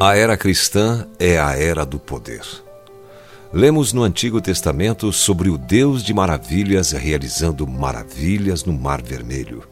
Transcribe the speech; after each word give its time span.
A 0.00 0.16
era 0.16 0.36
cristã 0.36 1.08
é 1.18 1.40
a 1.40 1.58
era 1.58 1.84
do 1.84 1.98
poder. 1.98 2.42
Lemos 3.52 3.92
no 3.92 4.04
Antigo 4.04 4.40
Testamento 4.40 5.12
sobre 5.12 5.48
o 5.48 5.58
Deus 5.58 6.04
de 6.04 6.14
maravilhas 6.14 6.92
realizando 6.92 7.66
maravilhas 7.66 8.64
no 8.64 8.72
Mar 8.72 9.02
Vermelho, 9.02 9.64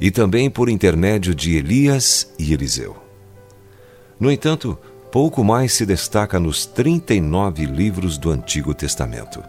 e 0.00 0.10
também 0.10 0.48
por 0.48 0.70
intermédio 0.70 1.34
de 1.34 1.54
Elias 1.54 2.32
e 2.38 2.54
Eliseu. 2.54 2.96
No 4.18 4.32
entanto, 4.32 4.78
pouco 5.12 5.44
mais 5.44 5.74
se 5.74 5.84
destaca 5.84 6.40
nos 6.40 6.64
39 6.64 7.66
livros 7.66 8.16
do 8.16 8.30
Antigo 8.30 8.72
Testamento, 8.72 9.44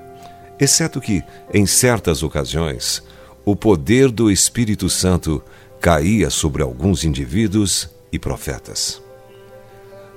exceto 0.60 1.00
que, 1.00 1.24
em 1.54 1.66
certas 1.66 2.24
ocasiões, 2.24 3.02
o 3.46 3.56
poder 3.56 4.12
do 4.12 4.30
Espírito 4.30 4.90
Santo 4.90 5.42
caía 5.80 6.30
sobre 6.30 6.62
alguns 6.62 7.06
indivíduos 7.06 7.90
e 8.12 8.20
profetas. 8.20 9.02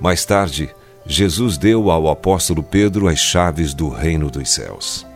Mais 0.03 0.25
tarde, 0.25 0.75
Jesus 1.07 1.57
deu 1.57 1.89
ao 1.89 2.09
apóstolo 2.09 2.61
Pedro 2.61 3.07
as 3.07 3.21
chaves 3.21 3.73
do 3.73 3.89
reino 3.89 4.29
dos 4.29 4.51
céus. 4.51 5.07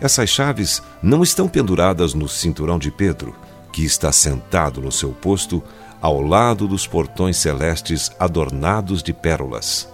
Essas 0.00 0.30
chaves 0.30 0.80
não 1.02 1.20
estão 1.20 1.48
penduradas 1.48 2.14
no 2.14 2.28
cinturão 2.28 2.78
de 2.78 2.92
Pedro, 2.92 3.34
que 3.72 3.84
está 3.84 4.12
sentado 4.12 4.80
no 4.80 4.92
seu 4.92 5.10
posto 5.10 5.60
ao 6.00 6.20
lado 6.20 6.68
dos 6.68 6.86
portões 6.86 7.36
celestes 7.38 8.12
adornados 8.20 9.02
de 9.02 9.12
pérolas. 9.12 9.88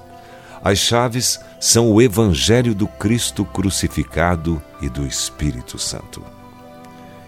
As 0.62 0.76
chaves 0.76 1.40
são 1.58 1.90
o 1.90 2.02
Evangelho 2.02 2.74
do 2.74 2.86
Cristo 2.86 3.42
crucificado 3.42 4.62
e 4.82 4.90
do 4.90 5.06
Espírito 5.06 5.78
Santo. 5.78 6.22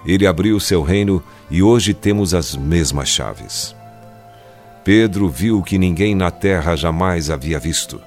Ele 0.05 0.27
abriu 0.27 0.61
seu 0.61 0.83
reino 0.83 1.23
e 1.51 1.63
hoje 1.63 1.95
temos 1.95 2.35
as 2.35 2.55
mesmas 2.55 3.09
chaves. 3.09 3.80
Pedro 4.85 5.29
viu 5.29 5.59
o 5.59 5.63
que 5.63 5.79
ninguém 5.79 6.15
na 6.15 6.31
terra 6.31 6.75
jamais 6.75 7.31
havia 7.31 7.59
visto. 7.59 8.01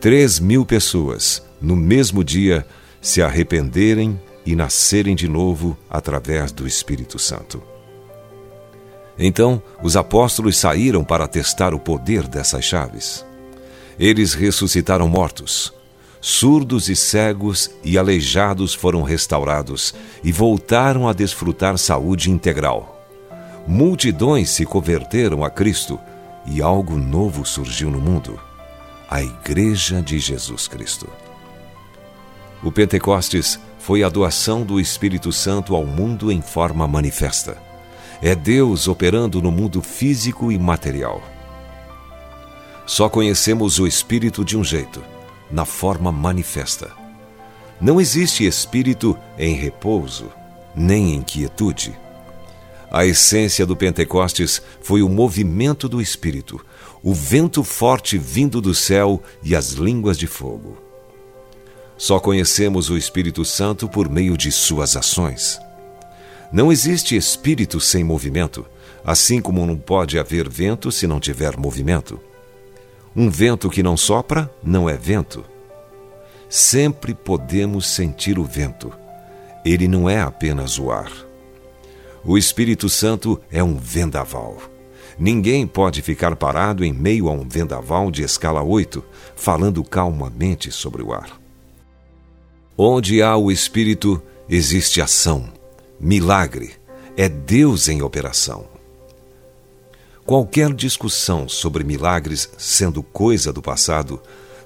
Três 0.00 0.40
mil 0.40 0.64
pessoas, 0.64 1.42
no 1.60 1.76
mesmo 1.76 2.24
dia, 2.24 2.66
se 3.00 3.20
arrependerem 3.20 4.20
e 4.46 4.56
nascerem 4.56 5.14
de 5.14 5.28
novo 5.28 5.76
através 5.90 6.52
do 6.52 6.66
Espírito 6.66 7.18
Santo. 7.18 7.62
Então, 9.18 9.62
os 9.82 9.96
apóstolos 9.96 10.56
saíram 10.56 11.04
para 11.04 11.28
testar 11.28 11.74
o 11.74 11.78
poder 11.78 12.26
dessas 12.26 12.64
chaves. 12.64 13.24
Eles 13.98 14.32
ressuscitaram 14.32 15.06
mortos. 15.06 15.74
Surdos 16.22 16.88
e 16.88 16.96
cegos 16.96 17.70
e 17.84 17.98
aleijados 17.98 18.72
foram 18.72 19.02
restaurados 19.02 19.94
e 20.24 20.32
voltaram 20.32 21.06
a 21.06 21.12
desfrutar 21.12 21.76
saúde 21.76 22.30
integral. 22.30 22.99
Multidões 23.70 24.50
se 24.50 24.66
converteram 24.66 25.44
a 25.44 25.48
Cristo 25.48 25.98
e 26.44 26.60
algo 26.60 26.98
novo 26.98 27.46
surgiu 27.46 27.90
no 27.90 28.00
mundo 28.00 28.38
a 29.08 29.22
Igreja 29.22 30.02
de 30.02 30.18
Jesus 30.18 30.68
Cristo. 30.68 31.08
O 32.62 32.70
Pentecostes 32.70 33.58
foi 33.78 34.04
a 34.04 34.08
doação 34.08 34.62
do 34.62 34.78
Espírito 34.78 35.32
Santo 35.32 35.74
ao 35.74 35.86
mundo 35.86 36.30
em 36.30 36.42
forma 36.42 36.86
manifesta 36.86 37.70
é 38.22 38.34
Deus 38.34 38.86
operando 38.86 39.40
no 39.40 39.50
mundo 39.50 39.80
físico 39.80 40.52
e 40.52 40.58
material. 40.58 41.22
Só 42.84 43.08
conhecemos 43.08 43.78
o 43.78 43.86
Espírito 43.86 44.44
de 44.44 44.58
um 44.58 44.64
jeito, 44.64 45.02
na 45.50 45.64
forma 45.64 46.12
manifesta. 46.12 46.90
Não 47.80 48.00
existe 48.00 48.44
Espírito 48.44 49.16
em 49.38 49.54
repouso, 49.54 50.30
nem 50.74 51.14
em 51.14 51.22
quietude. 51.22 51.98
A 52.90 53.06
essência 53.06 53.64
do 53.64 53.76
Pentecostes 53.76 54.60
foi 54.80 55.00
o 55.00 55.08
movimento 55.08 55.88
do 55.88 56.00
Espírito, 56.00 56.60
o 57.02 57.14
vento 57.14 57.62
forte 57.62 58.18
vindo 58.18 58.60
do 58.60 58.74
céu 58.74 59.22
e 59.42 59.54
as 59.54 59.70
línguas 59.70 60.18
de 60.18 60.26
fogo. 60.26 60.76
Só 61.96 62.18
conhecemos 62.18 62.90
o 62.90 62.96
Espírito 62.96 63.44
Santo 63.44 63.88
por 63.88 64.08
meio 64.08 64.36
de 64.36 64.50
suas 64.50 64.96
ações. 64.96 65.60
Não 66.52 66.72
existe 66.72 67.14
espírito 67.14 67.78
sem 67.78 68.02
movimento, 68.02 68.66
assim 69.04 69.40
como 69.40 69.64
não 69.64 69.76
pode 69.76 70.18
haver 70.18 70.48
vento 70.48 70.90
se 70.90 71.06
não 71.06 71.20
tiver 71.20 71.56
movimento. 71.56 72.18
Um 73.14 73.30
vento 73.30 73.70
que 73.70 73.82
não 73.82 73.96
sopra 73.96 74.50
não 74.62 74.88
é 74.88 74.96
vento. 74.96 75.44
Sempre 76.48 77.14
podemos 77.14 77.86
sentir 77.86 78.36
o 78.36 78.44
vento. 78.44 78.92
Ele 79.64 79.86
não 79.86 80.10
é 80.10 80.20
apenas 80.20 80.76
o 80.78 80.90
ar. 80.90 81.29
O 82.24 82.36
Espírito 82.36 82.88
Santo 82.88 83.40
é 83.50 83.62
um 83.62 83.76
vendaval. 83.76 84.58
Ninguém 85.18 85.66
pode 85.66 86.02
ficar 86.02 86.36
parado 86.36 86.84
em 86.84 86.92
meio 86.92 87.28
a 87.28 87.32
um 87.32 87.46
vendaval 87.46 88.10
de 88.10 88.22
escala 88.22 88.62
8, 88.62 89.04
falando 89.36 89.82
calmamente 89.84 90.70
sobre 90.70 91.02
o 91.02 91.12
ar. 91.12 91.38
Onde 92.76 93.20
há 93.20 93.36
o 93.36 93.50
Espírito, 93.50 94.22
existe 94.48 95.00
ação 95.00 95.60
milagre, 96.00 96.72
é 97.14 97.28
Deus 97.28 97.88
em 97.88 98.00
operação. 98.00 98.64
Qualquer 100.24 100.72
discussão 100.72 101.46
sobre 101.48 101.84
milagres 101.84 102.50
sendo 102.56 103.02
coisa 103.02 103.52
do 103.52 103.60
passado 103.60 104.20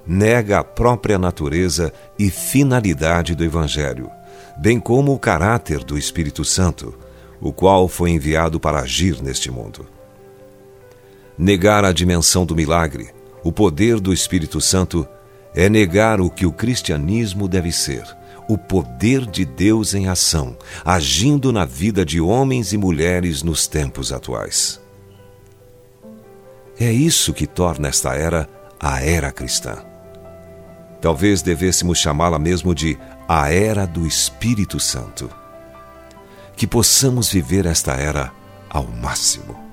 nega 0.06 0.60
a 0.60 0.64
própria 0.64 1.18
natureza 1.18 1.92
e 2.18 2.30
finalidade 2.30 3.34
do 3.34 3.42
Evangelho, 3.42 4.10
bem 4.58 4.78
como 4.78 5.12
o 5.12 5.18
caráter 5.18 5.82
do 5.82 5.98
Espírito 5.98 6.44
Santo, 6.44 6.94
o 7.40 7.52
qual 7.52 7.88
foi 7.88 8.10
enviado 8.10 8.58
para 8.58 8.80
agir 8.80 9.22
neste 9.22 9.50
mundo. 9.50 9.86
Negar 11.36 11.84
a 11.84 11.92
dimensão 11.92 12.46
do 12.46 12.54
milagre, 12.54 13.10
o 13.42 13.52
poder 13.52 14.00
do 14.00 14.12
Espírito 14.12 14.60
Santo, 14.60 15.06
é 15.54 15.68
negar 15.68 16.20
o 16.20 16.30
que 16.30 16.46
o 16.46 16.52
cristianismo 16.52 17.46
deve 17.48 17.70
ser 17.72 18.04
o 18.48 18.58
poder 18.58 19.26
de 19.26 19.44
Deus 19.44 19.94
em 19.94 20.08
ação, 20.08 20.56
agindo 20.84 21.52
na 21.52 21.64
vida 21.64 22.04
de 22.04 22.20
homens 22.20 22.72
e 22.72 22.76
mulheres 22.76 23.42
nos 23.42 23.66
tempos 23.66 24.12
atuais. 24.12 24.80
É 26.78 26.90
isso 26.92 27.32
que 27.32 27.46
torna 27.46 27.88
esta 27.88 28.14
era 28.14 28.48
a 28.78 29.00
era 29.00 29.30
cristã. 29.30 29.82
Talvez 31.00 31.42
devêssemos 31.42 31.98
chamá-la 31.98 32.38
mesmo 32.38 32.74
de 32.74 32.98
a 33.28 33.50
era 33.52 33.86
do 33.86 34.06
Espírito 34.06 34.80
Santo. 34.80 35.30
Que 36.56 36.66
possamos 36.66 37.30
viver 37.30 37.66
esta 37.66 37.92
era 37.92 38.32
ao 38.70 38.84
máximo. 38.84 39.64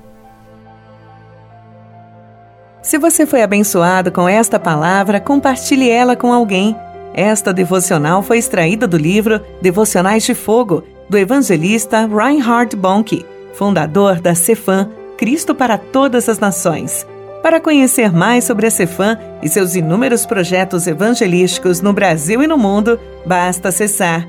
Se 2.81 2.97
você 2.97 3.25
foi 3.25 3.43
abençoado 3.43 4.11
com 4.11 4.27
esta 4.27 4.59
palavra, 4.59 5.19
compartilhe 5.19 5.89
ela 5.89 6.15
com 6.15 6.33
alguém. 6.33 6.75
Esta 7.13 7.53
devocional 7.53 8.23
foi 8.23 8.37
extraída 8.37 8.87
do 8.87 8.97
livro 8.97 9.39
Devocionais 9.61 10.23
de 10.23 10.33
Fogo, 10.33 10.83
do 11.09 11.17
evangelista 11.17 12.07
Reinhard 12.07 12.75
Bonnke, 12.75 13.25
fundador 13.53 14.19
da 14.19 14.33
Cefam, 14.33 14.89
Cristo 15.17 15.53
para 15.53 15.77
Todas 15.77 16.27
as 16.27 16.39
Nações. 16.39 17.05
Para 17.43 17.59
conhecer 17.59 18.11
mais 18.11 18.45
sobre 18.45 18.67
a 18.67 18.71
Cefam 18.71 19.17
e 19.43 19.49
seus 19.49 19.75
inúmeros 19.75 20.25
projetos 20.25 20.87
evangelísticos 20.87 21.81
no 21.81 21.93
Brasil 21.93 22.41
e 22.41 22.47
no 22.47 22.57
mundo, 22.57 22.99
basta 23.25 23.69
acessar 23.69 24.27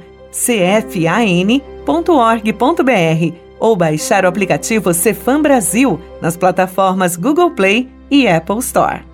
cfan.org.br 1.84 3.36
ou 3.58 3.76
baixar 3.76 4.24
o 4.24 4.28
aplicativo 4.28 4.92
Cefam 4.92 5.42
Brasil 5.42 6.00
nas 6.20 6.36
plataformas 6.36 7.16
Google 7.16 7.50
Play 7.52 7.88
e 8.10 8.26
Apple 8.26 8.58
Store. 8.58 9.11